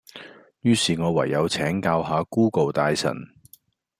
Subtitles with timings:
[0.61, 3.15] 於是我唯有請教下 Google 大神